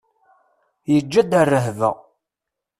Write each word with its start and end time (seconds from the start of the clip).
Yeǧǧa-d 0.91 1.31
rrehba. 1.49 1.91